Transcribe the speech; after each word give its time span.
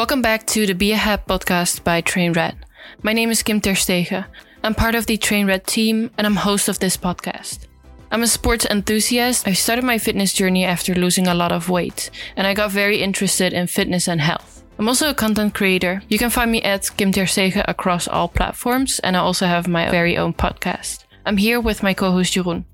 Welcome 0.00 0.22
back 0.22 0.46
to 0.46 0.64
the 0.64 0.72
Be 0.72 0.92
a 0.92 0.96
Hab 0.96 1.26
podcast 1.26 1.84
by 1.84 2.00
TrainRed. 2.00 2.56
My 3.02 3.12
name 3.12 3.30
is 3.30 3.42
Kim 3.42 3.60
Terstegen. 3.60 4.24
I'm 4.64 4.74
part 4.74 4.94
of 4.94 5.04
the 5.04 5.18
TrainRed 5.18 5.66
team 5.66 6.10
and 6.16 6.26
I'm 6.26 6.36
host 6.36 6.70
of 6.70 6.78
this 6.78 6.96
podcast. 6.96 7.66
I'm 8.10 8.22
a 8.22 8.26
sports 8.26 8.64
enthusiast. 8.64 9.46
I 9.46 9.52
started 9.52 9.84
my 9.84 9.98
fitness 9.98 10.32
journey 10.32 10.64
after 10.64 10.94
losing 10.94 11.26
a 11.26 11.34
lot 11.34 11.52
of 11.52 11.68
weight, 11.68 12.10
and 12.34 12.46
I 12.46 12.54
got 12.54 12.70
very 12.70 13.02
interested 13.02 13.52
in 13.52 13.66
fitness 13.66 14.08
and 14.08 14.22
health. 14.22 14.64
I'm 14.78 14.88
also 14.88 15.10
a 15.10 15.14
content 15.14 15.52
creator. 15.54 16.00
You 16.08 16.16
can 16.16 16.30
find 16.30 16.50
me 16.50 16.62
at 16.62 16.96
Kim 16.96 17.12
Terstegen 17.12 17.66
across 17.68 18.08
all 18.08 18.28
platforms, 18.28 19.00
and 19.00 19.18
I 19.18 19.20
also 19.20 19.44
have 19.44 19.68
my 19.68 19.90
very 19.90 20.16
own 20.16 20.32
podcast. 20.32 21.04
I'm 21.26 21.36
here 21.36 21.60
with 21.60 21.82
my 21.82 21.92
co-host 21.92 22.32
Jeroen. 22.32 22.64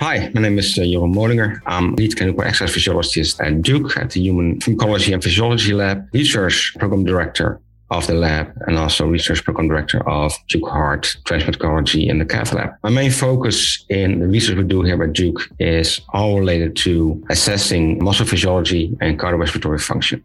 Hi, 0.00 0.28
my 0.34 0.40
name 0.40 0.58
is 0.58 0.76
uh, 0.76 0.82
Jeroen 0.82 1.14
Molinger. 1.14 1.60
I'm 1.66 1.94
lead 1.94 2.16
clinical 2.16 2.42
exercise 2.42 2.74
physiologist 2.74 3.40
at 3.40 3.62
Duke 3.62 3.96
at 3.96 4.10
the 4.10 4.20
Human 4.20 4.60
Pharmacology 4.60 5.12
and 5.12 5.22
Physiology 5.22 5.72
Lab, 5.72 6.08
research 6.12 6.74
program 6.80 7.04
director 7.04 7.60
of 7.90 8.06
the 8.08 8.14
lab, 8.14 8.52
and 8.66 8.76
also 8.76 9.06
research 9.06 9.44
program 9.44 9.68
director 9.68 10.06
of 10.08 10.32
Duke 10.48 10.68
Heart 10.68 11.16
Transplantology 11.24 12.08
in 12.08 12.18
the 12.18 12.24
Cath 12.24 12.52
Lab. 12.52 12.70
My 12.82 12.90
main 12.90 13.12
focus 13.12 13.84
in 13.88 14.18
the 14.18 14.26
research 14.26 14.56
we 14.56 14.64
do 14.64 14.82
here 14.82 15.00
at 15.00 15.12
Duke 15.12 15.48
is 15.60 16.00
all 16.12 16.40
related 16.40 16.74
to 16.78 17.24
assessing 17.30 18.02
muscle 18.02 18.26
physiology 18.26 18.96
and 19.00 19.18
cardiorespiratory 19.18 19.80
function. 19.80 20.24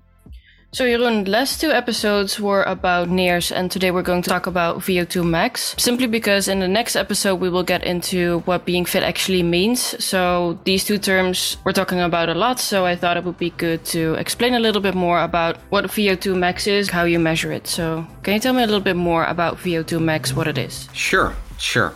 So, 0.72 0.86
Jeroen, 0.86 1.28
last 1.28 1.59
two 1.59 1.72
episodes 1.72 2.40
were 2.40 2.62
about 2.62 3.10
NIRS, 3.10 3.52
and 3.52 3.72
today 3.72 3.90
we're 3.90 4.04
going 4.04 4.22
to 4.22 4.30
talk 4.30 4.46
about 4.46 4.77
VO2 4.77 5.27
max. 5.27 5.73
Simply 5.80 6.05
because 6.05 6.48
in 6.48 6.60
the 6.60 6.68
next 6.68 6.96
episode, 6.96 7.40
we 7.40 7.50
will 7.50 7.64
get 7.64 7.84
into 7.84 8.41
what 8.46 8.66
being 8.66 8.86
fit 8.86 9.02
actually 9.02 9.41
means. 9.41 9.82
So, 10.04 10.60
these 10.66 10.86
two 10.86 11.00
terms 11.00 11.58
we're 11.63 11.72
talking 11.72 12.00
about 12.00 12.30
a 12.30 12.36
lot, 12.36 12.60
so 12.60 12.86
I 12.86 12.96
thought 12.96 13.18
it 13.18 13.24
would 13.24 13.40
be 13.40 13.50
good 13.50 13.84
to 13.86 14.13
explain 14.13 14.54
a 14.54 14.60
little 14.60 14.80
bit 14.80 14.94
more 14.94 15.24
about 15.24 15.58
what 15.72 15.86
VO2 15.86 16.38
max 16.38 16.68
is, 16.68 16.91
how 16.91 17.04
you 17.04 17.18
measure 17.18 17.52
it. 17.52 17.66
So, 17.66 18.05
can 18.22 18.36
you 18.36 18.40
tell 18.40 18.54
me 18.54 18.62
a 18.62 18.68
little 18.68 18.80
bit 18.80 18.96
more 18.96 19.26
about 19.26 19.58
VO2 19.58 19.99
max, 19.99 20.36
what 20.36 20.48
it 20.48 20.60
is? 20.60 20.88
Sure, 20.93 21.34
sure. 21.58 21.96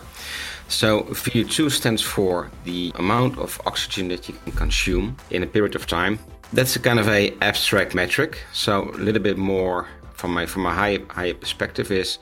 So 0.66 1.02
VO2 1.02 1.70
stands 1.70 2.02
for 2.02 2.50
the 2.64 2.90
amount 2.96 3.38
of 3.38 3.60
oxygen 3.66 4.08
that 4.08 4.28
you 4.28 4.34
can 4.42 4.52
consume 4.52 5.16
in 5.30 5.44
a 5.44 5.46
period 5.46 5.76
of 5.76 5.86
time 5.86 6.18
that's 6.52 6.76
a 6.76 6.80
kind 6.80 6.98
of 6.98 7.08
a 7.08 7.34
abstract 7.40 7.94
metric. 7.94 8.38
So 8.52 8.90
a 8.90 8.98
little 8.98 9.22
bit 9.22 9.38
more 9.38 9.88
from 10.12 10.34
my 10.34 10.46
from 10.46 10.66
a 10.66 10.72
high 10.72 10.98
higher 11.08 11.34
perspective 11.34 11.90
is 11.90 12.18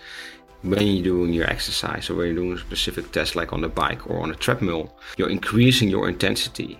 when 0.62 0.86
you're 0.86 1.04
doing 1.04 1.32
your 1.32 1.48
exercise 1.50 2.08
or 2.08 2.14
when 2.14 2.26
you're 2.26 2.36
doing 2.36 2.52
a 2.52 2.58
specific 2.58 3.10
test 3.12 3.34
like 3.36 3.52
on 3.52 3.60
the 3.60 3.68
bike 3.68 4.08
or 4.08 4.20
on 4.20 4.30
a 4.30 4.34
treadmill, 4.34 4.94
you're 5.16 5.30
increasing 5.30 5.88
your 5.88 6.08
intensity. 6.08 6.78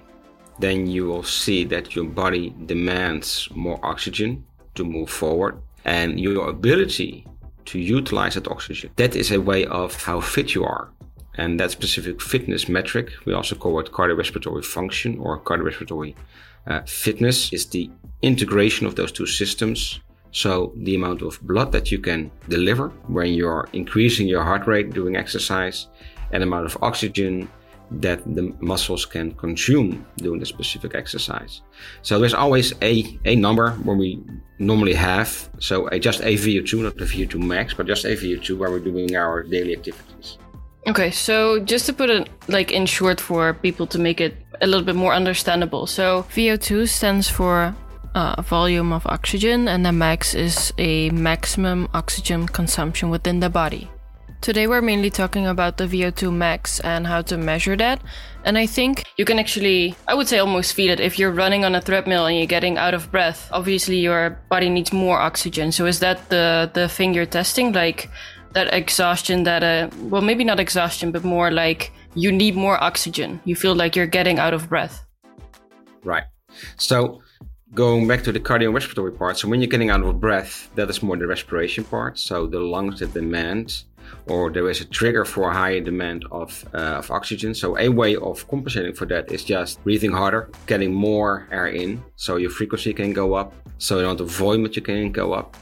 Then 0.58 0.86
you 0.86 1.06
will 1.06 1.24
see 1.24 1.64
that 1.64 1.96
your 1.96 2.04
body 2.04 2.54
demands 2.66 3.48
more 3.54 3.80
oxygen 3.82 4.44
to 4.74 4.84
move 4.84 5.10
forward 5.10 5.60
and 5.84 6.20
your 6.20 6.48
ability 6.48 7.27
to 7.64 7.78
utilize 7.78 8.34
that 8.34 8.48
oxygen. 8.48 8.90
That 8.96 9.16
is 9.16 9.32
a 9.32 9.40
way 9.40 9.66
of 9.66 10.00
how 10.02 10.20
fit 10.20 10.54
you 10.54 10.64
are. 10.64 10.90
And 11.36 11.58
that 11.58 11.70
specific 11.70 12.20
fitness 12.20 12.68
metric, 12.68 13.10
we 13.24 13.32
also 13.32 13.56
call 13.56 13.80
it 13.80 13.90
cardiorespiratory 13.90 14.64
function 14.64 15.18
or 15.18 15.40
cardiorespiratory 15.40 16.14
uh, 16.66 16.82
fitness 16.86 17.52
is 17.52 17.66
the 17.66 17.91
integration 18.22 18.86
of 18.86 18.96
those 18.96 19.12
two 19.12 19.27
systems. 19.27 20.00
So 20.30 20.72
the 20.77 20.94
amount 20.94 21.22
of 21.22 21.41
blood 21.42 21.72
that 21.72 21.92
you 21.92 21.98
can 21.98 22.30
deliver 22.48 22.88
when 23.08 23.34
you're 23.34 23.68
increasing 23.72 24.27
your 24.27 24.42
heart 24.42 24.66
rate 24.66 24.90
doing 24.90 25.16
exercise 25.16 25.88
and 26.30 26.40
the 26.42 26.46
amount 26.46 26.66
of 26.66 26.78
oxygen 26.83 27.48
that 28.00 28.22
the 28.34 28.55
muscles 28.60 29.05
can 29.05 29.33
consume 29.33 30.06
doing 30.16 30.40
the 30.40 30.46
specific 30.46 30.94
exercise. 30.94 31.60
So 32.00 32.18
there's 32.18 32.33
always 32.33 32.72
a, 32.80 33.18
a 33.27 33.36
number 33.36 33.72
where 33.84 33.96
we 33.96 34.22
normally 34.58 34.94
have. 34.94 35.50
So 35.58 35.88
a, 35.88 35.98
just 35.98 36.20
a 36.20 36.34
VO2, 36.34 36.83
not 36.83 36.96
the 36.96 37.05
VO2 37.05 37.34
max, 37.34 37.74
but 37.74 37.86
just 37.86 38.05
a 38.05 38.16
VO2 38.16 38.56
where 38.56 38.70
we're 38.70 38.78
doing 38.78 39.14
our 39.14 39.42
daily 39.42 39.74
activities. 39.77 40.38
Okay, 40.86 41.10
so 41.10 41.60
just 41.60 41.86
to 41.86 41.92
put 41.92 42.10
it 42.10 42.29
like 42.48 42.73
in 42.73 42.86
short 42.86 43.20
for 43.20 43.55
people 43.55 43.86
to 43.89 43.98
make 43.98 44.20
it 44.20 44.42
a 44.62 44.67
little 44.67 44.84
bit 44.86 44.95
more 44.95 45.12
understandable. 45.12 45.86
So 45.86 46.24
VO2 46.34 46.89
stands 46.89 47.28
for 47.28 47.74
uh, 48.14 48.40
volume 48.42 48.92
of 48.92 49.06
oxygen, 49.06 49.68
and 49.68 49.84
the 49.84 49.92
max 49.92 50.34
is 50.34 50.73
a 50.78 51.11
maximum 51.11 51.89
oxygen 51.92 52.46
consumption 52.46 53.11
within 53.11 53.40
the 53.40 53.50
body. 53.50 53.90
Today, 54.40 54.67
we're 54.67 54.83
mainly 54.83 55.08
talking 55.08 55.46
about 55.46 55.77
the 55.77 55.84
VO2 55.84 56.33
max 56.33 56.80
and 56.80 57.06
how 57.06 57.23
to 57.23 57.39
measure 57.39 57.77
that. 57.77 58.02
And 58.45 58.58
I 58.58 58.67
think 58.67 59.05
you 59.17 59.24
can 59.24 59.39
actually, 59.39 59.95
I 60.08 60.14
would 60.14 60.27
say, 60.27 60.39
almost 60.39 60.73
feel 60.73 60.90
it. 60.90 60.98
If 60.98 61.17
you're 61.17 61.30
running 61.30 61.64
on 61.64 61.77
a 61.77 61.80
treadmill 61.80 62.27
and 62.27 62.36
you're 62.36 62.48
getting 62.48 62.77
out 62.77 62.92
of 62.92 63.12
breath, 63.12 63.48
obviously 63.52 63.98
your 63.98 64.30
body 64.48 64.68
needs 64.68 64.92
more 64.92 65.20
oxygen. 65.20 65.70
So, 65.70 65.86
is 65.86 66.00
that 66.00 66.29
the, 66.29 66.68
the 66.74 66.89
thing 66.89 67.14
you're 67.14 67.24
testing? 67.24 67.73
Like, 67.73 68.11
that 68.52 68.73
exhaustion 68.74 69.44
that 69.44 69.62
uh 69.62 69.89
well 70.11 70.20
maybe 70.23 70.44
not 70.44 70.61
exhaustion 70.61 71.11
but 71.11 71.24
more 71.24 71.50
like 71.50 71.90
you 72.14 72.30
need 72.33 72.55
more 72.55 72.83
oxygen. 72.83 73.40
You 73.45 73.56
feel 73.56 73.74
like 73.74 73.96
you're 73.96 74.06
getting 74.06 74.39
out 74.39 74.55
of 74.55 74.68
breath. 74.68 75.05
Right. 76.05 76.24
So 76.77 77.23
going 77.74 78.06
back 78.06 78.23
to 78.23 78.33
the 78.33 78.40
cardiorespiratory 78.40 79.17
part 79.17 79.39
so 79.39 79.48
when 79.48 79.58
you're 79.58 79.70
getting 79.70 79.89
out 79.89 80.02
of 80.02 80.20
breath 80.20 80.68
that 80.74 80.90
is 80.90 81.02
more 81.02 81.17
the 81.17 81.27
respiration 81.27 81.84
part. 81.84 82.18
So 82.18 82.46
the 82.46 82.61
lungs 82.61 83.00
that 83.00 83.14
demand 83.14 83.84
or 84.27 84.50
there 84.50 84.68
is 84.68 84.80
a 84.80 84.84
trigger 84.84 85.24
for 85.24 85.50
a 85.50 85.55
higher 85.55 85.80
demand 85.80 86.24
of, 86.30 86.64
uh, 86.74 87.00
of 87.00 87.11
oxygen. 87.11 87.55
So 87.55 87.78
a 87.78 87.89
way 87.89 88.17
of 88.17 88.46
compensating 88.48 88.92
for 88.92 89.06
that 89.06 89.33
is 89.33 89.42
just 89.42 89.83
breathing 89.84 90.12
harder 90.12 90.50
getting 90.67 90.92
more 90.92 91.48
air 91.50 91.68
in 91.68 92.02
so 92.17 92.36
your 92.36 92.50
frequency 92.50 92.92
can 92.92 93.12
go 93.14 93.34
up 93.34 93.55
so 93.79 93.96
the 93.96 94.05
amount 94.05 94.20
of 94.20 94.30
volume 94.30 94.64
that 94.64 94.77
you 94.77 94.83
can 94.83 95.11
go 95.11 95.33
up. 95.33 95.56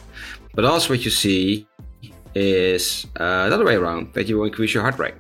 But 0.54 0.64
also 0.64 0.94
what 0.94 1.04
you 1.04 1.12
see 1.12 1.68
is 2.34 3.06
uh, 3.16 3.48
the 3.48 3.54
other 3.54 3.64
way 3.64 3.76
around 3.76 4.12
that 4.14 4.28
you 4.28 4.38
will 4.38 4.46
increase 4.46 4.74
your 4.74 4.82
heart 4.82 4.98
rate 4.98 5.14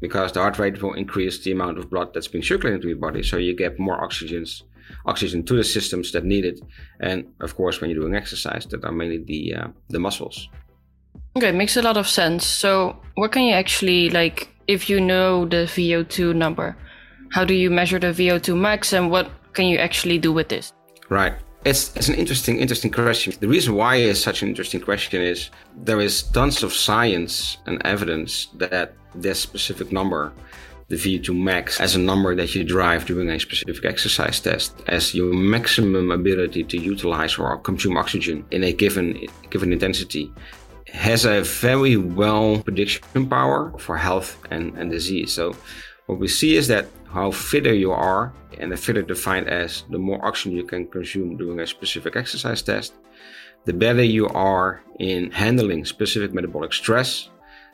because 0.00 0.32
the 0.32 0.40
heart 0.40 0.58
rate 0.58 0.82
will 0.82 0.94
increase 0.94 1.42
the 1.42 1.52
amount 1.52 1.78
of 1.78 1.90
blood 1.90 2.12
that's 2.12 2.28
being 2.28 2.44
circulating 2.44 2.80
to 2.80 2.88
your 2.88 2.96
body 2.96 3.22
so 3.22 3.36
you 3.36 3.54
get 3.54 3.78
more 3.78 3.98
oxygens 4.06 4.62
oxygen 5.06 5.42
to 5.44 5.56
the 5.56 5.64
systems 5.64 6.12
that 6.12 6.24
need 6.24 6.44
it. 6.44 6.60
And 7.00 7.26
of 7.40 7.56
course 7.56 7.80
when 7.80 7.90
you're 7.90 8.00
doing 8.00 8.14
exercise 8.14 8.66
that 8.66 8.84
are 8.84 8.92
mainly 8.92 9.18
the 9.18 9.54
uh, 9.54 9.68
the 9.88 9.98
muscles. 9.98 10.48
Okay 11.36 11.52
makes 11.52 11.76
a 11.76 11.82
lot 11.82 11.96
of 11.96 12.08
sense. 12.08 12.46
So 12.46 12.96
what 13.14 13.32
can 13.32 13.42
you 13.42 13.54
actually 13.54 14.10
like 14.10 14.48
if 14.66 14.88
you 14.90 15.00
know 15.00 15.46
the 15.46 15.66
vo2 15.66 16.34
number 16.34 16.76
how 17.32 17.44
do 17.44 17.54
you 17.54 17.70
measure 17.70 17.98
the 17.98 18.12
vo2 18.12 18.56
max 18.56 18.92
and 18.92 19.10
what 19.10 19.30
can 19.52 19.66
you 19.66 19.78
actually 19.78 20.18
do 20.18 20.32
with 20.32 20.48
this? 20.48 20.72
Right 21.08 21.34
it's, 21.66 21.94
it's 21.96 22.08
an 22.08 22.14
interesting, 22.14 22.58
interesting 22.58 22.92
question. 22.92 23.34
The 23.40 23.48
reason 23.48 23.74
why 23.74 23.96
it's 23.96 24.20
such 24.20 24.40
an 24.42 24.48
interesting 24.48 24.80
question 24.80 25.20
is 25.20 25.50
there 25.76 26.00
is 26.00 26.22
tons 26.22 26.62
of 26.62 26.72
science 26.72 27.58
and 27.66 27.84
evidence 27.84 28.46
that 28.54 28.94
this 29.16 29.40
specific 29.40 29.90
number, 29.90 30.32
the 30.88 30.94
VO2 30.94 31.36
max, 31.36 31.80
as 31.80 31.96
a 31.96 31.98
number 31.98 32.36
that 32.36 32.54
you 32.54 32.62
drive 32.62 33.06
during 33.06 33.28
a 33.30 33.40
specific 33.40 33.84
exercise 33.84 34.38
test, 34.38 34.80
as 34.86 35.12
your 35.12 35.34
maximum 35.34 36.12
ability 36.12 36.62
to 36.62 36.78
utilize 36.78 37.36
or 37.36 37.58
consume 37.58 37.96
oxygen 37.96 38.44
in 38.52 38.62
a 38.62 38.72
given 38.72 39.26
given 39.50 39.72
intensity, 39.72 40.32
has 40.92 41.24
a 41.24 41.42
very 41.42 41.96
well 41.96 42.62
prediction 42.62 43.28
power 43.28 43.76
for 43.78 43.96
health 43.96 44.38
and, 44.52 44.72
and 44.78 44.92
disease. 44.92 45.32
So 45.32 45.56
what 46.06 46.18
we 46.18 46.28
see 46.28 46.56
is 46.56 46.68
that 46.68 46.86
how 47.08 47.30
fitter 47.30 47.74
you 47.74 47.92
are, 47.92 48.32
and 48.58 48.70
the 48.70 48.76
fitter 48.76 49.02
defined 49.02 49.48
as 49.48 49.84
the 49.90 49.98
more 49.98 50.24
oxygen 50.24 50.56
you 50.56 50.64
can 50.64 50.86
consume 50.86 51.36
during 51.36 51.60
a 51.60 51.66
specific 51.66 52.16
exercise 52.16 52.62
test, 52.62 52.94
the 53.64 53.72
better 53.72 54.02
you 54.02 54.28
are 54.28 54.82
in 55.00 55.30
handling 55.30 55.84
specific 55.84 56.32
metabolic 56.32 56.72
stress, 56.72 57.30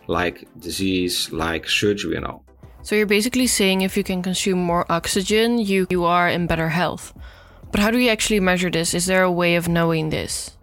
like 0.06 0.48
disease, 0.58 1.30
like 1.32 1.68
surgery, 1.68 2.16
and 2.16 2.24
all. 2.24 2.44
So 2.82 2.96
you're 2.96 3.06
basically 3.06 3.46
saying 3.46 3.82
if 3.82 3.96
you 3.96 4.02
can 4.02 4.22
consume 4.22 4.58
more 4.58 4.90
oxygen, 4.90 5.58
you, 5.58 5.86
you 5.90 6.04
are 6.04 6.28
in 6.28 6.46
better 6.46 6.70
health. 6.70 7.12
But 7.70 7.80
how 7.80 7.90
do 7.90 7.98
you 7.98 8.10
actually 8.10 8.40
measure 8.40 8.70
this? 8.70 8.94
Is 8.94 9.06
there 9.06 9.22
a 9.22 9.30
way 9.30 9.56
of 9.56 9.68
knowing 9.68 10.10
this? 10.10 10.56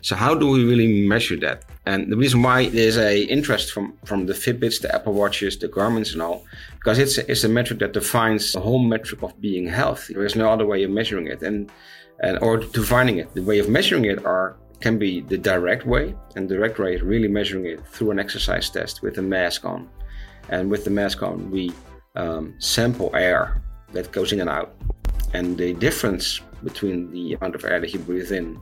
So 0.00 0.16
how 0.16 0.34
do 0.34 0.48
we 0.48 0.64
really 0.64 1.06
measure 1.08 1.36
that? 1.40 1.64
And 1.84 2.12
the 2.12 2.16
reason 2.16 2.42
why 2.42 2.68
there's 2.68 2.96
a 2.96 3.22
interest 3.24 3.72
from, 3.72 3.94
from 4.04 4.26
the 4.26 4.34
Fitbits, 4.34 4.80
the 4.80 4.94
Apple 4.94 5.14
Watches, 5.14 5.58
the 5.58 5.66
Garmin's 5.66 6.12
and 6.12 6.22
all, 6.22 6.44
because 6.78 6.98
it's 6.98 7.18
a, 7.18 7.30
it's 7.30 7.42
a 7.42 7.48
metric 7.48 7.80
that 7.80 7.92
defines 7.92 8.52
the 8.52 8.60
whole 8.60 8.78
metric 8.78 9.22
of 9.22 9.40
being 9.40 9.66
healthy. 9.66 10.14
There 10.14 10.24
is 10.24 10.36
no 10.36 10.48
other 10.48 10.64
way 10.64 10.84
of 10.84 10.90
measuring 10.90 11.26
it, 11.26 11.42
and 11.42 11.70
and 12.20 12.38
or 12.40 12.58
defining 12.58 13.18
it. 13.18 13.34
The 13.34 13.42
way 13.42 13.58
of 13.58 13.68
measuring 13.68 14.04
it 14.04 14.24
are 14.24 14.56
can 14.80 14.96
be 14.98 15.22
the 15.22 15.38
direct 15.38 15.84
way, 15.84 16.14
and 16.36 16.48
direct 16.48 16.78
way 16.78 16.94
is 16.94 17.02
really 17.02 17.28
measuring 17.28 17.66
it 17.66 17.84
through 17.86 18.12
an 18.12 18.18
exercise 18.20 18.70
test 18.70 19.02
with 19.02 19.18
a 19.18 19.22
mask 19.22 19.64
on, 19.64 19.88
and 20.50 20.70
with 20.70 20.84
the 20.84 20.90
mask 20.90 21.22
on 21.22 21.50
we 21.50 21.72
um, 22.14 22.54
sample 22.60 23.10
air 23.14 23.60
that 23.92 24.12
goes 24.12 24.32
in 24.32 24.40
and 24.40 24.50
out, 24.50 24.76
and 25.34 25.58
the 25.58 25.72
difference 25.74 26.40
between 26.62 27.10
the 27.10 27.34
amount 27.34 27.56
of 27.56 27.64
air 27.64 27.80
that 27.80 27.92
you 27.92 27.98
breathe 27.98 28.30
in 28.30 28.60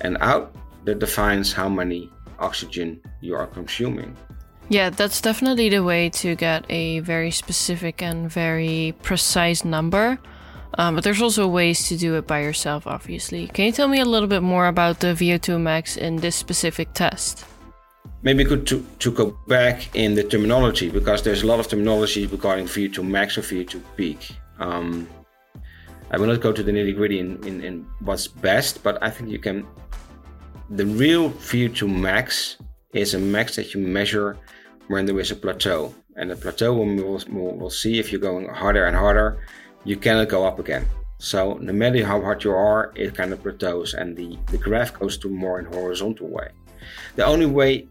and 0.00 0.16
out 0.20 0.54
that 0.86 0.98
defines 1.00 1.52
how 1.52 1.68
many 1.68 2.10
oxygen 2.38 3.00
you 3.20 3.34
are 3.34 3.46
consuming. 3.46 4.16
Yeah, 4.68 4.90
that's 4.90 5.20
definitely 5.20 5.68
the 5.68 5.84
way 5.84 6.10
to 6.10 6.34
get 6.34 6.64
a 6.68 7.00
very 7.00 7.30
specific 7.30 8.02
and 8.02 8.30
very 8.30 8.94
precise 9.02 9.64
number. 9.64 10.18
Um, 10.78 10.94
but 10.94 11.04
there's 11.04 11.22
also 11.22 11.46
ways 11.46 11.88
to 11.88 11.96
do 11.96 12.16
it 12.16 12.26
by 12.26 12.42
yourself, 12.42 12.86
obviously. 12.86 13.46
Can 13.48 13.66
you 13.66 13.72
tell 13.72 13.88
me 13.88 14.00
a 14.00 14.04
little 14.04 14.28
bit 14.28 14.42
more 14.42 14.66
about 14.66 15.00
the 15.00 15.08
VO2 15.08 15.60
max 15.60 15.96
in 15.96 16.16
this 16.16 16.36
specific 16.36 16.92
test? 16.92 17.44
Maybe 18.22 18.44
good 18.44 18.66
to, 18.66 18.84
to 18.98 19.10
go 19.10 19.38
back 19.46 19.94
in 19.94 20.14
the 20.14 20.24
terminology 20.24 20.90
because 20.90 21.22
there's 21.22 21.42
a 21.42 21.46
lot 21.46 21.60
of 21.60 21.68
terminology 21.68 22.26
regarding 22.26 22.66
VO2 22.66 23.06
max 23.06 23.38
or 23.38 23.42
VO2 23.42 23.80
peak. 23.96 24.32
Um, 24.58 25.08
I 26.10 26.18
will 26.18 26.26
not 26.26 26.40
go 26.40 26.52
to 26.52 26.62
the 26.62 26.72
nitty 26.72 26.94
gritty 26.94 27.18
in, 27.18 27.44
in, 27.46 27.62
in, 27.62 27.86
what's 28.00 28.28
best, 28.28 28.82
but 28.82 29.02
I 29.02 29.10
think 29.10 29.30
you 29.30 29.38
can. 29.38 29.66
The 30.70 30.84
real 30.84 31.30
VO2 31.30 31.88
max 31.88 32.56
is 32.92 33.14
a 33.14 33.20
max 33.20 33.54
that 33.54 33.72
you 33.72 33.80
measure 33.80 34.36
when 34.88 35.06
there 35.06 35.20
is 35.20 35.30
a 35.30 35.36
plateau. 35.36 35.94
And 36.16 36.30
the 36.30 36.34
plateau, 36.34 36.74
will, 36.74 37.22
we'll, 37.30 37.54
we'll 37.54 37.70
see 37.70 38.00
if 38.00 38.10
you're 38.10 38.20
going 38.20 38.48
harder 38.48 38.86
and 38.86 38.96
harder, 38.96 39.44
you 39.84 39.96
cannot 39.96 40.28
go 40.28 40.44
up 40.44 40.58
again. 40.58 40.86
So 41.18 41.54
no 41.54 41.72
matter 41.72 42.04
how 42.04 42.20
hard 42.20 42.42
you 42.42 42.50
are, 42.50 42.92
it 42.96 43.14
kind 43.14 43.32
of 43.32 43.44
plateaus 43.44 43.94
and 43.94 44.16
the, 44.16 44.36
the 44.46 44.58
graph 44.58 44.98
goes 44.98 45.16
to 45.18 45.28
more 45.28 45.60
in 45.60 45.66
horizontal 45.66 46.28
way. 46.28 46.48
The 47.14 47.24
only 47.24 47.46
way, 47.46 47.86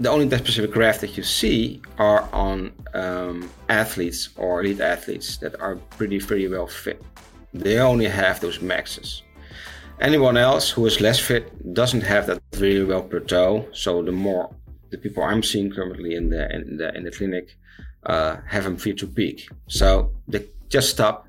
the 0.00 0.10
only 0.10 0.28
specific 0.36 0.72
graph 0.72 1.00
that 1.00 1.16
you 1.16 1.22
see 1.22 1.80
are 1.98 2.28
on 2.32 2.72
um, 2.92 3.48
athletes 3.68 4.30
or 4.36 4.62
elite 4.62 4.80
athletes 4.80 5.36
that 5.36 5.60
are 5.60 5.76
pretty, 5.76 6.18
pretty 6.18 6.48
well 6.48 6.66
fit. 6.66 7.00
They 7.54 7.78
only 7.78 8.06
have 8.06 8.40
those 8.40 8.60
maxes. 8.60 9.22
Anyone 10.00 10.38
else 10.38 10.70
who 10.70 10.86
is 10.86 11.00
less 11.00 11.18
fit 11.18 11.74
doesn't 11.74 12.00
have 12.00 12.26
that 12.26 12.40
really 12.56 12.84
well 12.84 13.02
plateau. 13.02 13.66
So 13.72 14.02
the 14.02 14.12
more 14.12 14.54
the 14.90 14.98
people 14.98 15.22
I'm 15.22 15.42
seeing 15.42 15.70
currently 15.70 16.14
in 16.14 16.30
the 16.30 16.50
in 16.54 16.78
the 16.78 16.94
in 16.96 17.04
the 17.04 17.10
clinic 17.10 17.56
uh, 18.06 18.36
have 18.46 18.64
them 18.64 18.76
fit 18.76 18.98
to 18.98 19.06
peak. 19.06 19.48
So 19.68 20.10
they 20.26 20.46
just 20.70 20.90
stop 20.90 21.26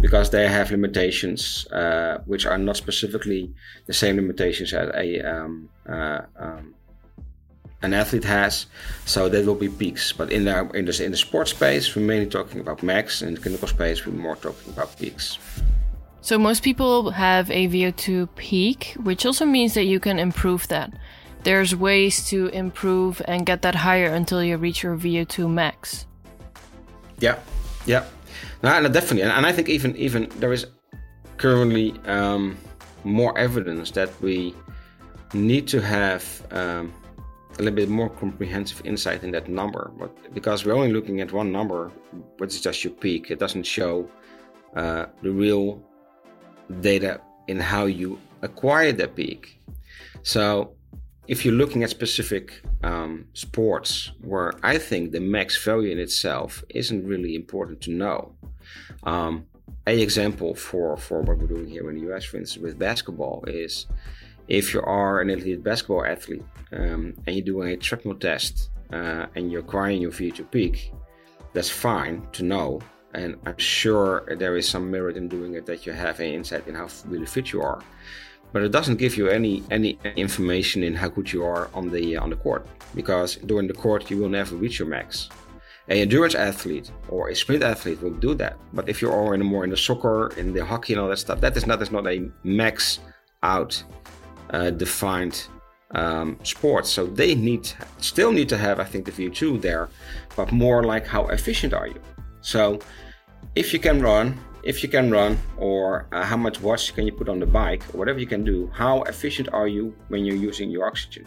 because 0.00 0.30
they 0.30 0.46
have 0.48 0.70
limitations 0.70 1.66
uh, 1.72 2.18
which 2.26 2.46
are 2.46 2.56
not 2.56 2.76
specifically 2.76 3.52
the 3.86 3.92
same 3.92 4.16
limitations 4.16 4.72
as 4.72 4.90
a 4.94 5.20
um, 5.20 5.68
uh, 5.88 6.20
um, 6.38 6.74
an 7.82 7.94
athlete 7.94 8.24
has. 8.24 8.66
So 9.06 9.28
there 9.28 9.44
will 9.44 9.54
be 9.56 9.68
peaks. 9.68 10.12
But 10.12 10.30
in 10.30 10.44
the 10.44 10.70
in 10.70 10.84
the 10.84 11.04
in 11.04 11.10
the 11.10 11.16
sports 11.16 11.50
space, 11.50 11.94
we're 11.94 12.06
mainly 12.06 12.30
talking 12.30 12.60
about 12.60 12.82
max. 12.82 13.22
In 13.22 13.34
the 13.34 13.40
clinical 13.40 13.68
space, 13.68 14.06
we're 14.06 14.12
more 14.12 14.36
talking 14.36 14.72
about 14.72 14.96
peaks. 14.98 15.38
So 16.24 16.38
most 16.38 16.62
people 16.62 17.10
have 17.10 17.50
a 17.50 17.68
VO2 17.68 18.30
peak, 18.34 18.96
which 19.02 19.26
also 19.26 19.44
means 19.44 19.74
that 19.74 19.84
you 19.84 20.00
can 20.00 20.18
improve 20.18 20.66
that 20.68 20.90
there's 21.42 21.76
ways 21.76 22.26
to 22.30 22.46
improve 22.46 23.20
and 23.28 23.44
get 23.44 23.60
that 23.60 23.74
higher 23.74 24.06
until 24.06 24.42
you 24.42 24.56
reach 24.56 24.82
your 24.82 24.96
VO2 24.96 25.50
max. 25.50 26.06
Yeah, 27.18 27.38
yeah, 27.84 28.06
no, 28.62 28.88
definitely, 28.88 29.20
and, 29.20 29.32
and, 29.32 29.44
I 29.44 29.52
think 29.52 29.68
even 29.68 29.94
even 29.96 30.30
there 30.40 30.54
is 30.54 30.66
currently 31.36 31.92
um, 32.06 32.56
more 33.04 33.36
evidence 33.36 33.90
that 33.90 34.08
we 34.22 34.54
need 35.34 35.68
to 35.68 35.80
have 35.82 36.24
um, 36.52 36.90
a 37.58 37.62
little 37.62 37.76
bit 37.76 37.90
more 37.90 38.08
comprehensive 38.08 38.80
insight 38.86 39.24
in 39.24 39.30
that 39.32 39.48
number, 39.48 39.92
but 39.98 40.32
because 40.32 40.64
we're 40.64 40.72
only 40.72 40.94
looking 40.94 41.20
at 41.20 41.32
one 41.32 41.52
number, 41.52 41.92
which 42.38 42.54
is 42.54 42.62
just 42.62 42.82
your 42.82 42.94
peak, 42.94 43.30
it 43.30 43.38
doesn't 43.38 43.64
show 43.64 44.08
uh, 44.74 45.04
the 45.20 45.30
real 45.30 45.84
data 46.80 47.20
in 47.48 47.60
how 47.60 47.86
you 47.86 48.18
acquire 48.42 48.92
that 48.92 49.16
peak. 49.16 49.60
So 50.22 50.74
if 51.26 51.44
you're 51.44 51.54
looking 51.54 51.82
at 51.82 51.90
specific 51.90 52.62
um, 52.82 53.26
sports 53.32 54.12
where 54.20 54.52
I 54.62 54.78
think 54.78 55.12
the 55.12 55.20
max 55.20 55.62
value 55.62 55.90
in 55.90 55.98
itself 55.98 56.64
isn't 56.68 57.06
really 57.06 57.34
important 57.34 57.80
to 57.82 57.90
know. 57.90 58.34
Um, 59.04 59.46
a 59.86 60.00
example 60.00 60.54
for, 60.54 60.96
for 60.96 61.20
what 61.22 61.38
we're 61.38 61.46
doing 61.46 61.68
here 61.68 61.90
in 61.90 61.96
the 61.96 62.12
US, 62.12 62.24
for 62.24 62.38
instance, 62.38 62.62
with 62.62 62.78
basketball 62.78 63.44
is 63.46 63.86
if 64.48 64.74
you 64.74 64.82
are 64.82 65.20
an 65.20 65.30
elite 65.30 65.62
basketball 65.62 66.04
athlete 66.04 66.44
um, 66.72 67.14
and 67.26 67.36
you're 67.36 67.44
doing 67.44 67.72
a 67.72 67.76
treadmill 67.76 68.16
test 68.16 68.70
uh, 68.92 69.26
and 69.34 69.50
you're 69.50 69.60
acquiring 69.60 70.00
your 70.00 70.10
VO2 70.10 70.50
peak, 70.50 70.92
that's 71.52 71.70
fine 71.70 72.26
to 72.32 72.42
know. 72.42 72.80
And 73.14 73.36
I'm 73.46 73.58
sure 73.58 74.24
there 74.38 74.56
is 74.56 74.68
some 74.68 74.90
merit 74.90 75.16
in 75.16 75.28
doing 75.28 75.54
it 75.54 75.66
that 75.66 75.86
you 75.86 75.92
have 75.92 76.20
an 76.20 76.26
insight 76.26 76.66
in 76.66 76.74
how 76.74 76.88
really 77.06 77.26
fit 77.26 77.52
you 77.52 77.62
are 77.62 77.80
but 78.54 78.62
it 78.62 78.70
doesn't 78.70 78.98
give 79.04 79.16
you 79.16 79.28
any 79.28 79.64
any 79.70 79.98
information 80.14 80.84
in 80.84 80.94
how 80.94 81.08
good 81.08 81.30
you 81.32 81.44
are 81.44 81.68
on 81.74 81.90
the 81.90 82.16
on 82.16 82.30
the 82.30 82.36
court 82.36 82.64
because 82.94 83.30
during 83.50 83.66
the 83.66 83.74
court 83.74 84.10
you 84.10 84.16
will 84.16 84.28
never 84.28 84.54
reach 84.54 84.78
your 84.78 84.88
max. 84.88 85.28
An 85.88 85.98
endurance 85.98 86.36
athlete 86.36 86.90
or 87.08 87.28
a 87.28 87.34
sprint 87.34 87.62
athlete 87.62 88.00
will 88.00 88.18
do 88.28 88.32
that, 88.36 88.56
but 88.72 88.88
if 88.88 89.02
you're 89.02 89.34
in 89.34 89.42
more 89.44 89.64
in 89.64 89.70
the 89.70 89.76
soccer, 89.76 90.32
in 90.38 90.54
the 90.54 90.64
hockey, 90.64 90.92
and 90.94 91.02
all 91.02 91.08
that 91.08 91.18
stuff, 91.18 91.40
that 91.40 91.54
is 91.56 91.66
not 91.66 91.78
not 91.92 92.06
a 92.06 92.30
max 92.44 93.00
out 93.42 93.72
uh, 94.50 94.70
defined 94.70 95.36
um, 95.94 96.38
sport. 96.44 96.86
So 96.86 97.06
they 97.06 97.34
need 97.34 97.64
still 97.98 98.32
need 98.32 98.48
to 98.48 98.56
have, 98.56 98.78
I 98.78 98.84
think, 98.84 99.04
the 99.04 99.12
VO2 99.12 99.60
there, 99.60 99.88
but 100.36 100.52
more 100.52 100.84
like 100.84 101.06
how 101.06 101.26
efficient 101.26 101.74
are 101.74 101.88
you? 101.88 102.00
So 102.40 102.78
if 103.54 103.72
you 103.72 103.78
can 103.78 104.02
run 104.02 104.38
if 104.64 104.82
you 104.82 104.88
can 104.88 105.10
run 105.10 105.38
or 105.58 106.06
uh, 106.12 106.24
how 106.24 106.36
much 106.36 106.60
watch 106.60 106.94
can 106.94 107.06
you 107.06 107.12
put 107.12 107.28
on 107.28 107.38
the 107.38 107.46
bike 107.46 107.82
or 107.92 107.98
whatever 107.98 108.18
you 108.18 108.26
can 108.26 108.44
do 108.44 108.70
how 108.72 109.02
efficient 109.02 109.48
are 109.52 109.68
you 109.68 109.94
when 110.08 110.24
you're 110.24 110.36
using 110.36 110.70
your 110.70 110.86
oxygen? 110.86 111.26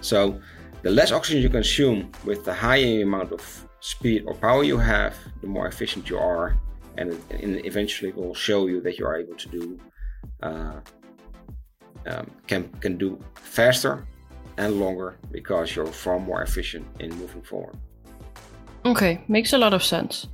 So 0.00 0.40
the 0.82 0.90
less 0.90 1.12
oxygen 1.12 1.42
you 1.42 1.50
consume 1.50 2.10
with 2.24 2.44
the 2.44 2.54
higher 2.54 3.02
amount 3.02 3.32
of 3.32 3.68
speed 3.80 4.24
or 4.26 4.34
power 4.34 4.64
you 4.64 4.78
have 4.78 5.14
the 5.42 5.46
more 5.46 5.66
efficient 5.66 6.08
you 6.08 6.18
are 6.18 6.56
and, 6.96 7.12
it 7.30 7.66
eventually 7.66 8.10
it 8.10 8.16
will 8.16 8.34
show 8.34 8.66
you 8.66 8.80
that 8.80 8.98
you 8.98 9.06
are 9.06 9.16
able 9.16 9.34
to 9.34 9.48
do 9.48 9.78
uh, 10.42 10.80
um, 12.06 12.30
can 12.46 12.68
can 12.80 12.96
do 12.96 13.18
faster 13.34 14.04
and 14.56 14.80
longer 14.80 15.16
because 15.30 15.76
you're 15.76 15.86
far 15.86 16.18
more 16.18 16.42
efficient 16.42 16.86
in 17.00 17.10
moving 17.16 17.42
forward. 17.42 17.76
Okay 18.84 19.22
makes 19.28 19.52
a 19.52 19.58
lot 19.58 19.74
of 19.74 19.84
sense 19.84 20.26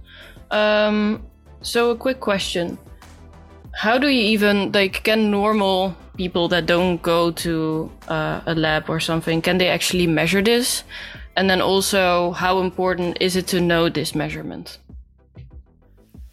um, 0.50 1.22
so, 1.62 1.90
a 1.90 1.96
quick 1.96 2.20
question. 2.20 2.78
How 3.74 3.98
do 3.98 4.08
you 4.08 4.22
even, 4.22 4.72
like, 4.72 5.04
can 5.04 5.30
normal 5.30 5.96
people 6.18 6.48
that 6.48 6.66
don't 6.66 7.00
go 7.00 7.30
to 7.30 7.90
uh, 8.08 8.40
a 8.46 8.54
lab 8.54 8.90
or 8.90 9.00
something, 9.00 9.40
can 9.40 9.56
they 9.58 9.68
actually 9.68 10.06
measure 10.06 10.42
this? 10.42 10.82
And 11.36 11.48
then 11.48 11.60
also, 11.62 12.32
how 12.32 12.58
important 12.58 13.16
is 13.20 13.36
it 13.36 13.46
to 13.48 13.60
know 13.60 13.88
this 13.88 14.14
measurement? 14.14 14.78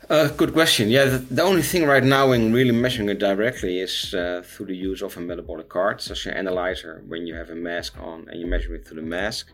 Uh, 0.10 0.28
good 0.30 0.54
question. 0.54 0.90
Yeah, 0.90 1.06
the, 1.06 1.18
the, 1.18 1.42
only 1.42 1.62
thing 1.62 1.86
right 1.86 2.04
now 2.04 2.32
in 2.32 2.54
really 2.54 2.72
measuring 2.72 3.10
it 3.10 3.20
directly 3.20 3.80
is 3.80 4.14
uh, 4.14 4.44
through 4.46 4.68
the 4.68 4.76
use 4.76 5.02
of 5.02 5.16
a 5.18 5.20
metabolic 5.20 5.70
cart, 5.70 6.02
such 6.02 6.26
an 6.28 6.34
analyzer. 6.34 7.04
When 7.08 7.26
you 7.26 7.36
have 7.36 7.50
a 7.50 7.56
mask 7.56 7.98
on 8.00 8.28
and 8.30 8.40
you 8.40 8.46
measure 8.46 8.76
it 8.76 8.88
through 8.88 9.02
the 9.02 9.08
mask, 9.08 9.52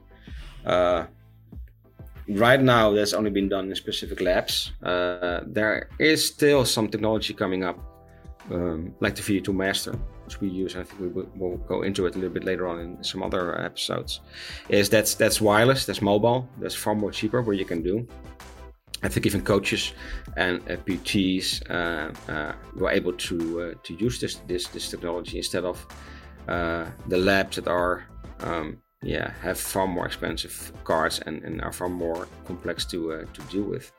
uh, 0.66 1.06
right 2.30 2.62
now 2.62 2.92
that's 2.92 3.14
only 3.14 3.30
been 3.30 3.50
done 3.50 3.70
in 3.70 3.76
specific 3.76 4.22
labs. 4.22 4.72
Uh, 4.84 5.42
there 5.46 5.90
is 6.00 6.26
still 6.26 6.66
some 6.66 6.88
technology 6.88 7.34
coming 7.34 7.64
up, 7.64 7.78
um, 8.52 8.94
like 9.00 9.16
the 9.16 9.22
VO2 9.22 9.54
Master, 9.54 9.94
which 10.26 10.40
we 10.42 10.50
use. 10.50 10.76
I 10.76 10.84
think 10.84 11.00
we 11.02 11.08
will 11.08 11.30
we'll 11.36 11.58
go 11.58 11.84
into 11.84 12.06
it 12.06 12.16
a 12.16 12.18
little 12.18 12.34
bit 12.34 12.44
later 12.44 12.68
on 12.68 12.80
in 12.80 13.04
some 13.04 13.24
other 13.24 13.60
episodes. 13.60 14.22
Is 14.70 14.90
that's 14.90 15.16
that's 15.16 15.42
wireless, 15.42 15.86
that's 15.86 16.02
mobile, 16.02 16.48
that's 16.60 16.76
far 16.76 16.96
more 16.96 17.12
cheaper. 17.12 17.42
Where 17.42 17.56
you 17.56 17.66
can 17.66 17.82
do. 17.82 18.08
I 19.04 19.10
think 19.10 19.26
even 19.26 19.42
coaches 19.42 19.94
and 20.38 20.62
uh, 20.70 20.76
PTs 20.76 21.64
uh, 21.72 22.54
were 22.76 22.92
able 22.92 23.14
to 23.14 23.62
uh, 23.62 23.74
to 23.84 23.94
use 23.96 24.20
this 24.20 24.36
this 24.48 24.68
this 24.68 24.90
technology 24.90 25.38
instead 25.38 25.66
of 25.66 25.86
uh, 26.48 26.86
the 27.08 27.18
labs 27.18 27.56
that 27.56 27.68
are 27.68 28.06
um, 28.42 28.78
yeah 29.04 29.32
have 29.42 29.60
far 29.60 29.88
more 29.88 30.06
expensive 30.06 30.72
cards 30.84 31.20
and, 31.26 31.44
and 31.44 31.62
are 31.62 31.72
far 31.72 31.90
more 31.90 32.28
complex 32.46 32.86
to 32.86 33.14
uh, 33.14 33.26
to 33.34 33.42
deal 33.44 33.64
with. 33.64 33.92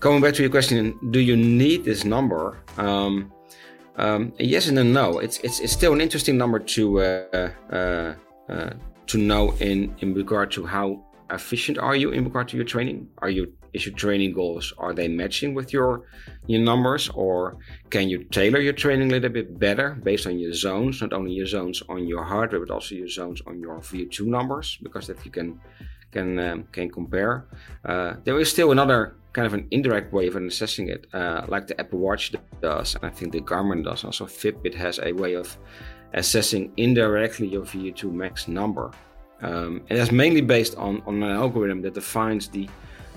Coming 0.00 0.20
back 0.20 0.34
to 0.34 0.42
your 0.42 0.50
question, 0.50 0.98
do 1.10 1.20
you 1.20 1.36
need 1.36 1.84
this 1.84 2.04
number? 2.04 2.58
Um, 2.78 3.32
um, 3.96 4.32
yes 4.38 4.68
and 4.68 4.92
no. 4.92 5.18
It's, 5.18 5.38
it's 5.38 5.60
it's 5.60 5.72
still 5.72 5.92
an 5.92 6.00
interesting 6.00 6.36
number 6.36 6.58
to 6.58 7.00
uh, 7.00 7.50
uh, 7.70 8.14
uh, 8.48 8.70
to 9.06 9.18
know 9.18 9.52
in 9.60 9.94
in 9.98 10.14
regard 10.14 10.50
to 10.52 10.66
how 10.66 11.04
efficient 11.30 11.78
are 11.78 11.96
you 11.96 12.10
in 12.10 12.24
regard 12.24 12.48
to 12.48 12.56
your 12.56 12.66
training? 12.66 13.08
Are 13.18 13.30
you 13.30 13.52
is 13.74 13.84
your 13.84 13.94
training 13.94 14.32
goals 14.32 14.72
are 14.78 14.94
they 14.94 15.08
matching 15.08 15.52
with 15.52 15.72
your 15.72 16.04
your 16.46 16.62
numbers 16.62 17.10
or 17.14 17.56
can 17.90 18.08
you 18.08 18.24
tailor 18.24 18.60
your 18.60 18.72
training 18.72 19.08
a 19.08 19.12
little 19.12 19.30
bit 19.30 19.58
better 19.58 19.98
based 20.02 20.26
on 20.26 20.38
your 20.38 20.52
zones 20.52 21.02
not 21.02 21.12
only 21.12 21.32
your 21.32 21.46
zones 21.46 21.82
on 21.88 22.06
your 22.06 22.24
heart 22.24 22.52
rate 22.52 22.60
but 22.60 22.70
also 22.70 22.94
your 22.94 23.08
zones 23.08 23.42
on 23.46 23.58
your 23.58 23.78
VO2 23.80 24.26
numbers? 24.26 24.78
Because 24.82 25.06
that 25.08 25.24
you 25.24 25.30
can 25.30 25.60
can 26.12 26.38
um, 26.38 26.64
can 26.72 26.88
compare 26.90 27.46
uh, 27.84 28.14
there 28.24 28.38
is 28.38 28.50
still 28.50 28.70
another 28.70 29.16
kind 29.32 29.46
of 29.46 29.54
an 29.54 29.66
indirect 29.72 30.12
way 30.12 30.28
of 30.28 30.36
assessing 30.36 30.88
it 30.88 31.06
uh, 31.12 31.44
like 31.48 31.66
the 31.66 31.78
Apple 31.80 31.98
Watch 31.98 32.32
does 32.62 32.94
and 32.94 33.04
I 33.04 33.10
think 33.10 33.32
the 33.32 33.40
Garmin 33.40 33.82
does. 33.84 34.04
Also 34.04 34.26
Fitbit 34.26 34.74
has 34.74 35.00
a 35.02 35.12
way 35.12 35.34
of 35.34 35.58
assessing 36.14 36.72
indirectly 36.76 37.48
your 37.48 37.62
VO2 37.62 38.12
max 38.12 38.48
number. 38.48 38.92
Um, 39.42 39.82
and 39.88 39.98
that's 39.98 40.12
mainly 40.12 40.40
based 40.40 40.76
on, 40.76 41.02
on 41.06 41.22
an 41.22 41.30
algorithm 41.30 41.82
that 41.82 41.94
defines 41.94 42.48
the 42.48 42.68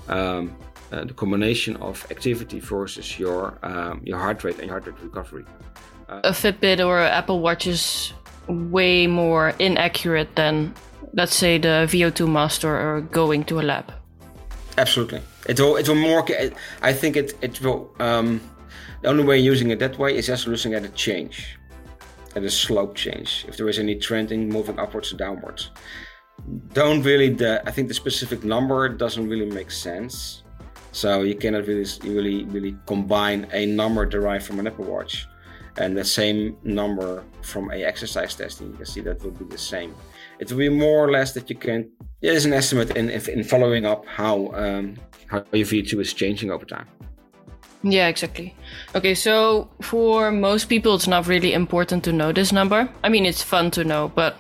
um, 0.10 0.56
uh, 0.92 1.04
the 1.04 1.14
combination 1.14 1.76
of 1.78 2.06
activity 2.12 2.60
versus 2.60 3.20
your 3.20 3.58
um, 3.64 4.02
your 4.04 4.18
heart 4.18 4.44
rate 4.44 4.58
and 4.60 4.68
your 4.68 4.80
heart 4.80 4.88
rate 4.88 4.96
recovery. 5.02 5.46
Uh, 6.10 6.22
a 6.24 6.32
Fitbit 6.32 6.86
or 6.86 7.00
Apple 7.00 7.42
Watch 7.42 7.68
is 7.68 8.14
way 8.48 9.08
more 9.08 9.50
inaccurate 9.60 10.36
than, 10.36 10.74
let's 11.14 11.36
say, 11.36 11.58
the 11.58 11.86
VO2 11.92 12.32
Master 12.32 12.70
or 12.70 13.02
going 13.02 13.44
to 13.46 13.60
a 13.60 13.64
lab. 13.64 13.92
Absolutely, 14.78 15.22
it 15.48 15.60
will. 15.60 15.76
It 15.76 15.88
will 15.88 15.96
more. 15.96 16.26
I 16.82 16.94
think 16.94 17.18
it. 17.18 17.34
It 17.42 17.60
will. 17.62 17.94
Um, 18.00 18.40
the 19.02 19.10
only 19.10 19.24
way 19.24 19.38
using 19.40 19.72
it 19.72 19.80
that 19.80 19.98
way 20.00 20.16
is 20.16 20.28
just 20.28 20.48
looking 20.48 20.74
at 20.74 20.86
a 20.86 20.90
change, 20.90 21.58
at 22.36 22.44
a 22.44 22.50
slope 22.50 22.96
change. 22.96 23.46
If 23.48 23.58
there 23.58 23.68
is 23.68 23.80
any 23.80 23.96
trending 23.96 24.50
moving 24.50 24.80
upwards 24.80 25.14
or 25.14 25.18
downwards, 25.18 25.72
don't 26.74 27.02
really. 27.04 27.30
The 27.30 27.62
I 27.68 27.72
think 27.72 27.88
the 27.88 27.94
specific 27.94 28.44
number 28.44 28.90
doesn't 28.90 29.28
really 29.28 29.46
make 29.46 29.72
sense. 29.72 30.44
So 30.92 31.22
you 31.22 31.36
cannot 31.36 31.68
really, 31.68 31.86
really, 32.04 32.46
really 32.46 32.76
combine 32.86 33.48
a 33.54 33.66
number 33.66 34.06
derived 34.06 34.46
from 34.46 34.60
an 34.60 34.68
Apple 34.68 34.86
Watch 34.86 35.28
and 35.78 35.96
the 35.96 36.04
same 36.04 36.58
number 36.64 37.24
from 37.42 37.72
a 37.72 37.84
exercise 37.84 38.34
testing. 38.36 38.72
You 38.72 38.78
can 38.78 38.86
see 38.86 39.02
that 39.02 39.24
will 39.24 39.32
be 39.32 39.46
the 39.46 39.58
same. 39.58 39.94
It 40.40 40.50
will 40.52 40.58
be 40.58 40.70
more 40.70 41.06
or 41.06 41.12
less 41.12 41.34
that 41.34 41.50
you 41.50 41.56
can. 41.56 41.90
There's 42.22 42.46
an 42.46 42.54
estimate 42.54 42.96
in 42.98 43.10
in 43.10 43.44
following 43.44 43.86
up 43.86 44.06
how 44.06 44.52
um, 44.54 44.98
how 45.28 45.44
your 45.52 45.68
VO2 45.68 46.02
is 46.02 46.14
changing 46.14 46.52
over 46.52 46.66
time. 46.66 46.88
Yeah, 47.84 48.08
exactly. 48.08 48.56
Okay, 48.96 49.14
so 49.14 49.70
for 49.82 50.32
most 50.32 50.66
people, 50.66 50.96
it's 50.96 51.08
not 51.08 51.28
really 51.28 51.54
important 51.54 52.04
to 52.06 52.12
know 52.12 52.32
this 52.32 52.52
number. 52.52 52.90
I 53.04 53.10
mean, 53.10 53.26
it's 53.26 53.44
fun 53.44 53.70
to 53.72 53.84
know, 53.84 54.12
but 54.16 54.36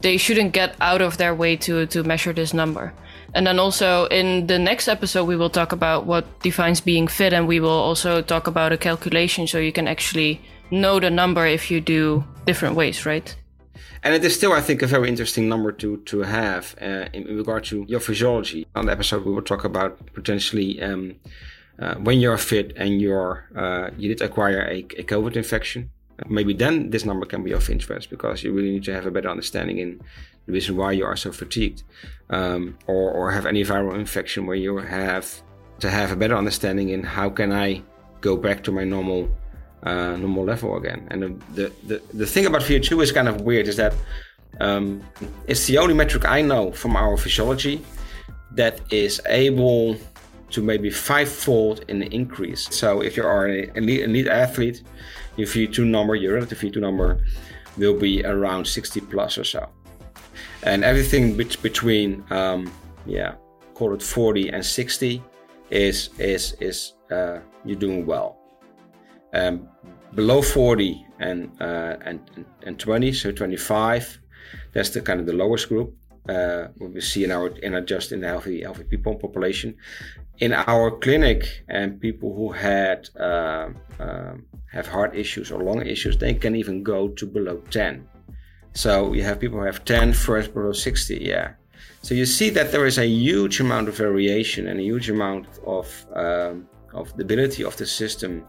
they 0.00 0.16
shouldn't 0.16 0.52
get 0.52 0.74
out 0.80 1.02
of 1.02 1.16
their 1.16 1.34
way 1.34 1.56
to 1.56 1.86
to 1.86 2.02
measure 2.02 2.32
this 2.32 2.52
number. 2.54 2.92
And 3.34 3.46
then 3.46 3.58
also 3.58 4.06
in 4.06 4.46
the 4.46 4.58
next 4.58 4.88
episode, 4.88 5.24
we 5.24 5.36
will 5.36 5.50
talk 5.50 5.72
about 5.72 6.06
what 6.06 6.24
defines 6.40 6.80
being 6.80 7.08
fit, 7.08 7.32
and 7.32 7.46
we 7.46 7.60
will 7.60 7.80
also 7.88 8.22
talk 8.22 8.46
about 8.46 8.72
a 8.72 8.76
calculation 8.76 9.46
so 9.46 9.58
you 9.58 9.72
can 9.72 9.86
actually 9.86 10.40
know 10.70 11.00
the 11.00 11.10
number 11.10 11.46
if 11.46 11.70
you 11.70 11.80
do 11.80 12.24
different 12.46 12.74
ways, 12.74 13.06
right? 13.06 13.36
And 14.02 14.14
it 14.14 14.24
is 14.24 14.34
still, 14.34 14.52
I 14.52 14.60
think, 14.60 14.82
a 14.82 14.86
very 14.86 15.08
interesting 15.08 15.48
number 15.48 15.72
to 15.72 15.98
to 15.98 16.20
have 16.20 16.74
uh, 16.80 17.06
in, 17.12 17.28
in, 17.28 17.36
regard 17.36 17.64
to 17.64 17.84
your 17.86 18.00
physiology. 18.00 18.66
On 18.74 18.86
the 18.86 18.92
episode, 18.92 19.24
we 19.24 19.32
will 19.32 19.42
talk 19.42 19.64
about 19.64 19.98
potentially 20.14 20.80
um, 20.82 21.16
uh, 21.78 21.94
when 21.96 22.18
you're 22.20 22.38
fit 22.38 22.72
and 22.76 23.00
you're 23.00 23.44
uh, 23.54 23.90
you 23.98 24.08
did 24.08 24.22
acquire 24.22 24.62
a, 24.62 24.78
a, 24.98 25.04
COVID 25.04 25.36
infection. 25.36 25.90
Maybe 26.28 26.54
then 26.54 26.90
this 26.90 27.04
number 27.04 27.26
can 27.26 27.42
be 27.42 27.52
of 27.52 27.68
interest 27.70 28.10
because 28.10 28.42
you 28.42 28.52
really 28.52 28.70
need 28.70 28.84
to 28.84 28.94
have 28.94 29.06
a 29.06 29.10
better 29.10 29.28
understanding 29.28 29.78
in 29.78 30.00
the 30.46 30.52
reason 30.52 30.76
why 30.76 30.92
you 30.92 31.04
are 31.04 31.16
so 31.16 31.32
fatigued, 31.32 31.82
um, 32.30 32.76
or 32.86 33.10
or 33.10 33.30
have 33.30 33.46
any 33.46 33.64
viral 33.64 33.94
infection 33.98 34.46
where 34.46 34.56
you 34.56 34.78
have 34.78 35.42
to 35.80 35.90
have 35.90 36.12
a 36.12 36.16
better 36.16 36.36
understanding 36.36 36.90
in 36.90 37.02
how 37.02 37.30
can 37.30 37.52
I 37.52 37.82
go 38.20 38.36
back 38.36 38.62
to 38.64 38.72
my 38.72 38.84
normal 38.84 39.28
uh, 39.82 40.16
normal 40.16 40.44
level 40.44 40.76
again. 40.76 41.06
And 41.10 41.42
the, 41.54 41.72
the, 41.86 42.02
the 42.12 42.26
thing 42.26 42.46
about 42.46 42.62
VO2 42.62 43.02
is 43.02 43.12
kind 43.12 43.28
of 43.28 43.40
weird 43.40 43.66
is 43.66 43.76
that 43.76 43.94
um, 44.60 45.02
it's 45.46 45.66
the 45.66 45.78
only 45.78 45.94
metric 45.94 46.24
I 46.26 46.42
know 46.42 46.72
from 46.72 46.96
our 46.96 47.16
physiology 47.16 47.82
that 48.52 48.80
is 48.92 49.20
able 49.26 49.96
to 50.50 50.62
maybe 50.62 50.90
fivefold 50.90 51.84
in 51.88 52.00
the 52.00 52.06
increase. 52.08 52.68
So 52.74 53.00
if 53.00 53.16
you 53.16 53.24
are 53.24 53.46
an 53.46 53.70
elite, 53.76 54.02
elite 54.02 54.26
athlete, 54.26 54.82
your 55.40 55.48
VO2 55.48 55.84
number, 55.86 56.14
your 56.14 56.34
relative 56.34 56.58
VO2 56.58 56.76
number, 56.76 57.24
will 57.76 57.98
be 57.98 58.24
around 58.24 58.66
60 58.66 59.00
plus 59.02 59.38
or 59.38 59.44
so. 59.44 59.68
And 60.62 60.84
everything 60.84 61.36
between, 61.36 62.24
um, 62.30 62.72
yeah, 63.06 63.34
call 63.74 63.94
it 63.94 64.02
40 64.02 64.50
and 64.50 64.64
60 64.64 65.22
is 65.70 66.10
is 66.18 66.56
is 66.60 66.94
uh, 67.10 67.38
you're 67.64 67.78
doing 67.78 68.04
well 68.04 68.40
um, 69.32 69.68
below 70.14 70.42
40 70.42 71.06
and, 71.18 71.50
uh, 71.60 71.96
and 72.04 72.20
and 72.62 72.78
20, 72.78 73.12
so 73.12 73.32
25, 73.32 74.18
that's 74.72 74.90
the 74.90 75.00
kind 75.00 75.20
of 75.20 75.26
the 75.26 75.32
lowest 75.32 75.68
group. 75.68 75.94
Uh, 76.30 76.68
what 76.78 76.92
we 76.92 77.00
see 77.00 77.24
in 77.24 77.32
our 77.32 77.48
in 77.66 77.74
our 77.74 77.80
just 77.80 78.12
in 78.12 78.20
the 78.20 78.28
healthy 78.28 78.62
healthy 78.62 78.84
people 78.84 79.14
population. 79.16 79.74
In 80.38 80.52
our 80.52 80.90
clinic, 81.04 81.40
and 81.68 82.00
people 82.00 82.30
who 82.38 82.48
had 82.52 83.08
uh, 83.18 83.68
um, 83.98 84.46
have 84.72 84.86
heart 84.86 85.12
issues 85.16 85.50
or 85.50 85.58
lung 85.62 85.82
issues, 85.94 86.16
they 86.16 86.34
can 86.34 86.54
even 86.54 86.82
go 86.82 87.08
to 87.18 87.26
below 87.26 87.56
10. 87.70 88.08
So 88.72 89.12
you 89.12 89.22
have 89.24 89.40
people 89.40 89.58
who 89.58 89.66
have 89.66 89.84
10 89.84 90.12
first 90.12 90.54
below 90.54 90.72
60, 90.72 91.18
yeah. 91.20 91.54
So 92.02 92.14
you 92.14 92.24
see 92.24 92.48
that 92.50 92.72
there 92.72 92.86
is 92.86 92.98
a 92.98 93.06
huge 93.06 93.60
amount 93.60 93.88
of 93.88 93.96
variation 93.96 94.68
and 94.68 94.80
a 94.80 94.82
huge 94.82 95.10
amount 95.10 95.46
of 95.66 95.86
um, 96.14 96.68
of 96.94 97.14
the 97.16 97.22
ability 97.22 97.64
of 97.64 97.76
the 97.76 97.86
system 97.86 98.44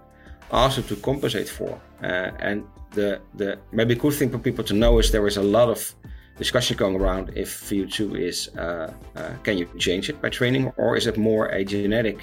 also 0.52 0.82
to 0.84 0.96
compensate 0.98 1.50
for. 1.50 1.82
Uh, 2.04 2.32
and 2.40 2.64
the 2.92 3.20
the 3.36 3.58
maybe 3.72 3.96
good 3.96 4.14
thing 4.14 4.30
for 4.30 4.40
people 4.40 4.64
to 4.64 4.74
know 4.74 5.00
is 5.00 5.12
there 5.12 5.28
is 5.28 5.38
a 5.38 5.44
lot 5.58 5.70
of 5.70 5.96
discussion 6.46 6.76
going 6.78 6.96
around 7.02 7.32
if 7.36 7.50
VO2 7.70 8.00
is 8.30 8.38
uh, 8.58 8.92
uh, 9.16 9.34
can 9.44 9.58
you 9.60 9.66
change 9.78 10.10
it 10.10 10.18
by 10.22 10.30
training 10.30 10.64
or 10.78 10.98
is 11.00 11.06
it 11.08 11.16
more 11.18 11.46
a 11.60 11.64
genetic 11.64 12.18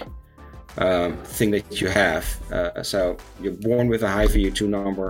um, 0.79 1.17
thing 1.37 1.51
that 1.51 1.81
you 1.81 1.89
have? 1.89 2.25
Uh, 2.53 2.83
so 2.83 3.17
you're 3.41 3.61
born 3.71 3.89
with 3.89 4.03
a 4.03 4.09
high 4.09 4.27
VO2 4.27 4.69
number 4.69 5.09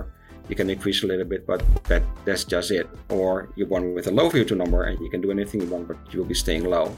you 0.49 0.55
can 0.55 0.69
increase 0.69 1.03
a 1.03 1.07
little 1.07 1.25
bit, 1.25 1.45
but 1.45 1.63
that 1.85 2.03
that's 2.25 2.43
just 2.43 2.71
it. 2.71 2.89
Or 3.09 3.49
you're 3.55 3.67
born 3.67 3.93
with 3.93 4.07
a 4.07 4.11
low 4.11 4.29
VO2 4.31 4.57
number 4.57 4.83
and 4.83 4.99
you 4.99 5.09
can 5.09 5.21
do 5.21 5.29
anything 5.31 5.61
you 5.61 5.67
want, 5.67 5.87
but 5.87 5.97
you 6.11 6.19
will 6.19 6.25
be 6.25 6.33
staying 6.33 6.65
low. 6.65 6.97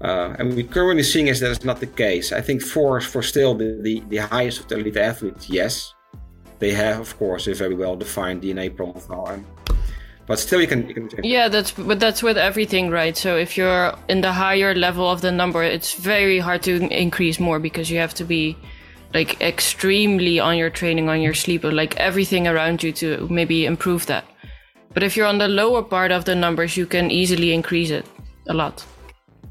Uh, 0.00 0.34
and 0.38 0.54
we're 0.54 0.66
currently 0.66 1.04
seeing 1.04 1.28
is 1.28 1.38
that 1.40 1.52
it's 1.52 1.64
not 1.64 1.78
the 1.78 1.86
case. 1.86 2.32
I 2.32 2.40
think 2.40 2.62
for 2.62 3.00
for 3.00 3.22
still 3.22 3.54
the, 3.54 3.78
the, 3.80 4.02
the 4.08 4.16
highest 4.18 4.60
of 4.60 4.66
the 4.68 4.76
elite 4.78 4.96
athletes, 4.96 5.48
yes, 5.48 5.94
they 6.58 6.72
have 6.72 6.98
of 7.00 7.16
course 7.16 7.46
a 7.46 7.54
very 7.54 7.76
well 7.76 7.96
defined 7.96 8.42
DNA 8.42 8.74
profile. 8.76 9.40
But 10.30 10.38
still, 10.38 10.60
you 10.60 10.68
can, 10.68 10.86
you 10.86 10.94
can 10.94 11.24
yeah, 11.24 11.48
that's 11.48 11.72
but 11.72 11.98
that's 11.98 12.22
with 12.22 12.38
everything, 12.38 12.88
right? 12.88 13.16
So 13.16 13.36
if 13.36 13.56
you're 13.56 13.92
in 14.08 14.20
the 14.20 14.32
higher 14.32 14.76
level 14.76 15.10
of 15.10 15.22
the 15.22 15.32
number, 15.32 15.60
it's 15.64 15.94
very 15.94 16.38
hard 16.38 16.62
to 16.62 16.72
increase 16.96 17.40
more 17.40 17.58
because 17.58 17.90
you 17.90 17.98
have 17.98 18.14
to 18.14 18.24
be 18.24 18.56
like 19.12 19.40
extremely 19.40 20.38
on 20.38 20.56
your 20.56 20.70
training, 20.70 21.08
on 21.08 21.20
your 21.20 21.34
sleep, 21.34 21.64
or 21.64 21.72
like 21.72 21.96
everything 21.96 22.46
around 22.46 22.80
you 22.80 22.92
to 22.92 23.26
maybe 23.28 23.66
improve 23.66 24.06
that. 24.06 24.24
But 24.94 25.02
if 25.02 25.16
you're 25.16 25.26
on 25.26 25.38
the 25.38 25.48
lower 25.48 25.82
part 25.82 26.12
of 26.12 26.26
the 26.26 26.36
numbers, 26.36 26.76
you 26.76 26.86
can 26.86 27.10
easily 27.10 27.52
increase 27.52 27.90
it 27.90 28.06
a 28.46 28.54
lot. 28.54 28.86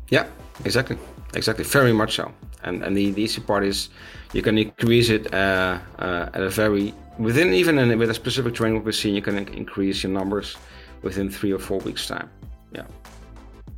Yeah, 0.08 0.28
exactly, 0.64 0.98
exactly, 1.34 1.66
very 1.66 1.92
much 1.92 2.16
so. 2.16 2.32
And 2.64 2.84
and 2.86 2.96
the, 2.96 3.12
the 3.12 3.24
easy 3.24 3.42
part 3.42 3.66
is 3.66 3.90
you 4.32 4.42
can 4.42 4.58
increase 4.58 5.10
it 5.10 5.34
uh, 5.34 5.80
uh, 6.00 6.30
at 6.34 6.42
a 6.42 6.50
very 6.50 6.94
within 7.20 7.54
even 7.54 7.78
in, 7.78 7.98
with 8.00 8.10
a 8.10 8.14
specific 8.14 8.56
training 8.56 8.84
machine, 8.84 9.14
you 9.14 9.22
can 9.22 9.38
increase 9.38 10.04
your 10.04 10.12
numbers 10.12 10.58
within 11.02 11.30
three 11.30 11.52
or 11.52 11.60
four 11.60 11.80
weeks 11.80 12.08
time. 12.08 12.30
Yeah. 12.72 12.86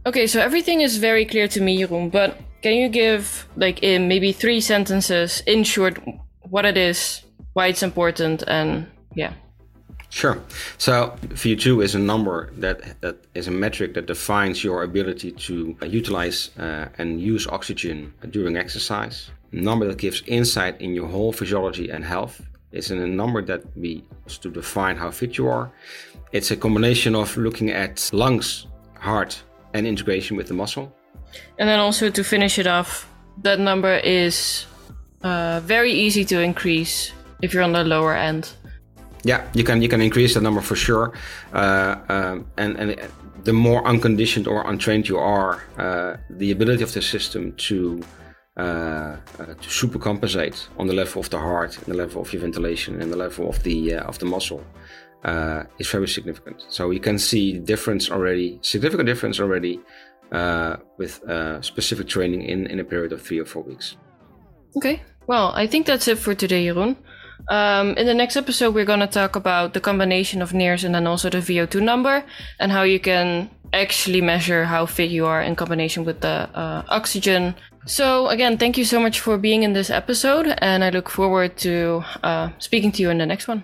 Okay, 0.05 0.27
so 0.27 0.39
everything 0.39 0.81
is 0.81 0.97
very 0.97 1.25
clear 1.25 1.47
to 1.49 1.61
me, 1.61 1.79
Jeroen, 1.79 2.11
but 2.11 2.37
can 2.61 2.73
you 2.73 2.89
give, 2.89 3.47
like, 3.55 3.83
in 3.83 4.07
maybe 4.07 4.31
three 4.31 4.61
sentences, 4.61 5.43
in 5.45 5.63
short, 5.63 5.99
what 6.49 6.65
it 6.65 6.77
is, 6.77 7.23
why 7.53 7.67
it's 7.67 7.83
important, 7.83 8.43
and 8.47 8.87
yeah? 9.15 9.33
Sure. 10.09 10.41
So 10.77 11.15
VO2 11.27 11.83
is 11.83 11.95
a 11.95 11.99
number 11.99 12.51
that, 12.57 12.99
that 13.01 13.17
is 13.33 13.47
a 13.47 13.51
metric 13.51 13.93
that 13.93 14.07
defines 14.07 14.63
your 14.63 14.83
ability 14.83 15.31
to 15.31 15.75
utilize 15.83 16.49
uh, 16.59 16.87
and 16.97 17.21
use 17.21 17.47
oxygen 17.47 18.13
during 18.29 18.57
exercise. 18.57 19.31
A 19.53 19.55
number 19.55 19.87
that 19.87 19.97
gives 19.97 20.21
insight 20.27 20.79
in 20.81 20.93
your 20.93 21.07
whole 21.07 21.31
physiology 21.31 21.89
and 21.89 22.03
health. 22.03 22.41
It's 22.71 22.89
a 22.89 22.95
number 22.95 23.41
that 23.41 23.61
we 23.75 24.03
use 24.25 24.37
to 24.39 24.49
define 24.49 24.95
how 24.95 25.11
fit 25.11 25.37
you 25.37 25.47
are. 25.47 25.71
It's 26.31 26.51
a 26.51 26.55
combination 26.55 27.15
of 27.15 27.35
looking 27.37 27.69
at 27.69 28.09
lungs, 28.13 28.67
heart, 28.97 29.43
and 29.73 29.85
integration 29.85 30.37
with 30.37 30.47
the 30.47 30.53
muscle. 30.53 30.95
And 31.57 31.67
then 31.67 31.79
also 31.79 32.09
to 32.09 32.23
finish 32.23 32.59
it 32.59 32.67
off, 32.67 33.07
that 33.43 33.59
number 33.59 33.95
is 33.97 34.65
uh, 35.23 35.61
very 35.63 35.91
easy 35.91 36.25
to 36.25 36.41
increase 36.41 37.11
if 37.41 37.53
you're 37.53 37.63
on 37.63 37.73
the 37.73 37.83
lower 37.83 38.15
end. 38.15 38.51
Yeah, 39.23 39.47
you 39.53 39.63
can 39.63 39.81
you 39.81 39.87
can 39.87 40.01
increase 40.01 40.33
the 40.33 40.41
number 40.41 40.61
for 40.61 40.75
sure, 40.75 41.13
uh, 41.53 41.95
um, 42.09 42.47
and 42.57 42.75
and 42.77 42.95
the 43.43 43.53
more 43.53 43.85
unconditioned 43.85 44.47
or 44.47 44.67
untrained 44.67 45.07
you 45.07 45.19
are, 45.19 45.63
uh, 45.77 46.17
the 46.29 46.51
ability 46.51 46.83
of 46.83 46.91
the 46.93 47.01
system 47.01 47.53
to 47.53 48.01
uh, 48.57 49.15
uh, 49.39 49.45
to 49.61 49.69
super 49.69 49.97
compensate 49.97 50.67
on 50.77 50.87
the 50.87 50.93
level 50.93 51.21
of 51.21 51.29
the 51.29 51.39
heart, 51.39 51.77
and 51.77 51.85
the 51.85 51.93
level 51.93 52.21
of 52.21 52.33
your 52.33 52.41
ventilation, 52.41 53.01
and 53.01 53.11
the 53.11 53.17
level 53.17 53.49
of 53.49 53.63
the 53.63 53.93
uh, 53.93 54.03
of 54.03 54.19
the 54.19 54.25
muscle 54.25 54.63
is 55.79 55.89
very 55.89 56.07
significant. 56.07 56.65
So 56.67 56.91
you 56.91 56.99
can 56.99 57.19
see 57.19 57.59
difference 57.59 58.09
already, 58.09 58.59
significant 58.61 59.07
difference 59.07 59.39
already 59.39 59.79
uh, 60.31 60.77
with 60.97 61.21
uh, 61.23 61.61
specific 61.61 62.07
training 62.07 62.43
in, 62.43 62.65
in 62.67 62.79
a 62.79 62.83
period 62.83 63.11
of 63.11 63.21
three 63.21 63.39
or 63.39 63.45
four 63.45 63.63
weeks. 63.63 63.97
Okay, 64.77 65.01
well, 65.27 65.51
I 65.55 65.67
think 65.67 65.85
that's 65.85 66.07
it 66.07 66.17
for 66.17 66.33
today, 66.33 66.65
Jeroen. 66.65 66.95
Um, 67.49 67.97
in 67.97 68.05
the 68.05 68.13
next 68.13 68.37
episode, 68.37 68.73
we're 68.73 68.85
going 68.85 68.99
to 68.99 69.07
talk 69.07 69.35
about 69.35 69.73
the 69.73 69.81
combination 69.81 70.41
of 70.41 70.51
NIRS 70.51 70.83
and 70.83 70.95
then 70.95 71.07
also 71.07 71.29
the 71.29 71.39
VO2 71.39 71.81
number 71.81 72.23
and 72.59 72.71
how 72.71 72.83
you 72.83 72.99
can 72.99 73.49
actually 73.73 74.21
measure 74.21 74.65
how 74.65 74.85
fit 74.85 75.09
you 75.09 75.25
are 75.25 75.41
in 75.41 75.55
combination 75.55 76.05
with 76.05 76.21
the 76.21 76.49
uh, 76.53 76.83
oxygen 76.89 77.55
So, 77.85 78.27
again, 78.27 78.57
thank 78.57 78.77
you 78.77 78.85
so 78.85 78.99
much 78.99 79.19
for 79.19 79.37
being 79.37 79.63
in 79.63 79.73
this 79.73 79.89
episode, 79.89 80.53
and 80.59 80.83
I 80.83 80.91
look 80.91 81.09
forward 81.09 81.57
to 81.57 82.03
uh, 82.23 82.49
speaking 82.59 82.91
to 82.93 83.01
you 83.01 83.09
in 83.09 83.17
the 83.17 83.25
next 83.25 83.47
one. 83.47 83.63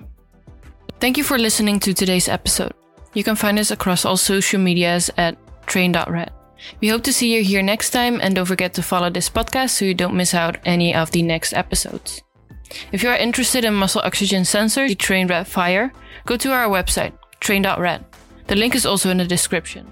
Thank 0.99 1.17
you 1.17 1.23
for 1.23 1.37
listening 1.37 1.79
to 1.81 1.93
today's 1.93 2.27
episode. 2.27 2.73
You 3.13 3.23
can 3.23 3.35
find 3.35 3.59
us 3.59 3.69
across 3.69 4.05
all 4.05 4.17
social 4.17 4.59
medias 4.59 5.11
at 5.17 5.37
train.red. 5.67 6.31
We 6.81 6.87
hope 6.87 7.03
to 7.03 7.13
see 7.13 7.35
you 7.35 7.43
here 7.43 7.61
next 7.61 7.91
time, 7.91 8.19
and 8.21 8.33
don't 8.33 8.45
forget 8.45 8.73
to 8.73 8.81
follow 8.81 9.11
this 9.11 9.29
podcast 9.29 9.69
so 9.71 9.85
you 9.85 9.93
don't 9.93 10.17
miss 10.17 10.33
out 10.33 10.57
any 10.65 10.95
of 10.95 11.11
the 11.11 11.21
next 11.21 11.53
episodes. 11.53 12.23
If 12.91 13.03
you 13.03 13.09
are 13.09 13.15
interested 13.15 13.63
in 13.63 13.75
muscle 13.75 14.01
oxygen 14.03 14.43
sensors, 14.43 14.89
the 14.89 14.95
Train 14.95 15.27
Red 15.27 15.45
FYER, 15.45 15.91
go 16.25 16.37
to 16.37 16.51
our 16.51 16.67
website, 16.67 17.13
train.red. 17.39 18.03
The 18.47 18.55
link 18.55 18.75
is 18.75 18.85
also 18.85 19.09
in 19.11 19.17
the 19.17 19.25
description. 19.25 19.91